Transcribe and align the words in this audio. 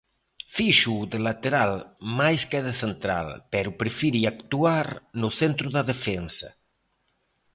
Fíxoo 0.55 1.01
de 1.11 1.19
lateral 1.27 1.71
mais 2.19 2.41
que 2.51 2.59
de 2.67 2.73
central, 2.83 3.27
pero 3.53 3.77
prefire 3.81 4.21
actuar 4.33 4.87
no 5.21 5.29
centro 5.39 5.67
da 5.75 5.83
defensa. 5.91 6.49